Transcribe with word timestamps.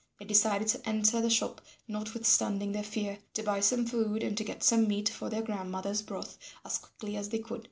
They 0.17 0.25
decided 0.25 0.67
to 0.69 0.89
enter 0.89 1.21
the 1.21 1.29
shop 1.29 1.61
notwithstanding 1.87 2.71
their 2.71 2.81
fear, 2.81 3.19
to 3.35 3.43
buy 3.43 3.59
some 3.59 3.85
food, 3.85 4.23
and 4.23 4.35
to 4.35 4.43
get 4.43 4.67
meat 4.71 5.09
for 5.09 5.29
their 5.29 5.43
grandmother's 5.43 6.01
broth 6.01 6.39
as 6.65 6.79
quickly 6.79 7.15
as 7.17 7.29
they 7.29 7.37
could. 7.37 7.59